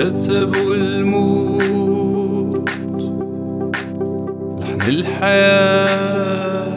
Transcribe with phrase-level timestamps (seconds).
[0.00, 2.70] كتبوا الموت
[4.60, 6.76] لحن الحياة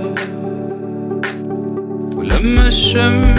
[2.16, 3.33] ولما الشمس